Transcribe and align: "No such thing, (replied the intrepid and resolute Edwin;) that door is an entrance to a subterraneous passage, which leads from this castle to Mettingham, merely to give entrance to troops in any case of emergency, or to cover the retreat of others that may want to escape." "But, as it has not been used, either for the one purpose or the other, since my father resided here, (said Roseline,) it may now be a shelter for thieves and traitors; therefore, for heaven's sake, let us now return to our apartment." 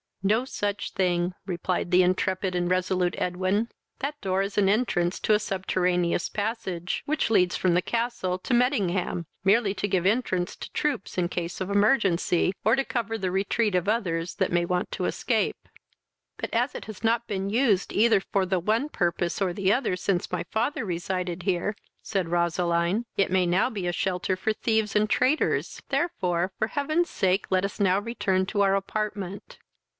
"No 0.23 0.45
such 0.45 0.91
thing, 0.93 1.33
(replied 1.47 1.89
the 1.89 2.01
intrepid 2.03 2.53
and 2.55 2.69
resolute 2.69 3.15
Edwin;) 3.17 3.69
that 3.99 4.19
door 4.21 4.41
is 4.43 4.57
an 4.57 4.69
entrance 4.69 5.19
to 5.19 5.33
a 5.33 5.39
subterraneous 5.39 6.27
passage, 6.29 7.01
which 7.05 7.31
leads 7.31 7.55
from 7.55 7.73
this 7.73 7.83
castle 7.85 8.37
to 8.39 8.53
Mettingham, 8.53 9.25
merely 9.43 9.73
to 9.75 9.87
give 9.87 10.05
entrance 10.07 10.55
to 10.55 10.71
troops 10.73 11.17
in 11.17 11.23
any 11.23 11.29
case 11.29 11.59
of 11.59 11.69
emergency, 11.71 12.51
or 12.63 12.75
to 12.75 12.83
cover 12.85 13.17
the 13.17 13.31
retreat 13.31 13.73
of 13.73 13.87
others 13.87 14.35
that 14.35 14.51
may 14.51 14.63
want 14.65 14.91
to 14.91 15.05
escape." 15.05 15.57
"But, 16.37 16.53
as 16.53 16.73
it 16.75 16.85
has 16.85 17.03
not 17.03 17.27
been 17.27 17.49
used, 17.51 17.91
either 17.93 18.19
for 18.19 18.45
the 18.45 18.59
one 18.59 18.89
purpose 18.89 19.41
or 19.41 19.53
the 19.53 19.73
other, 19.73 19.95
since 19.95 20.31
my 20.31 20.43
father 20.49 20.83
resided 20.85 21.43
here, 21.43 21.75
(said 22.03 22.29
Roseline,) 22.29 23.05
it 23.17 23.31
may 23.31 23.45
now 23.45 23.69
be 23.71 23.85
a 23.87 23.93
shelter 23.93 24.35
for 24.35 24.53
thieves 24.53 24.95
and 24.95 25.09
traitors; 25.09 25.81
therefore, 25.89 26.51
for 26.59 26.67
heaven's 26.69 27.09
sake, 27.09 27.45
let 27.51 27.65
us 27.65 27.79
now 27.79 27.99
return 27.99 28.45
to 28.47 28.61
our 28.61 28.75
apartment." 28.75 29.59